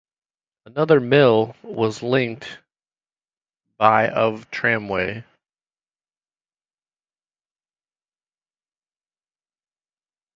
[0.65, 2.57] Another mill was linked
[3.77, 5.23] by of tramway.